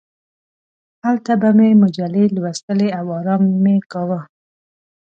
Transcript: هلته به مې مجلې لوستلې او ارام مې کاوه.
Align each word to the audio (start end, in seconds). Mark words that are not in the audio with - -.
هلته 1.05 1.31
به 1.41 1.49
مې 1.57 1.69
مجلې 1.83 2.25
لوستلې 2.35 2.89
او 2.99 3.05
ارام 3.19 3.43
مې 3.63 3.75
کاوه. 3.91 4.21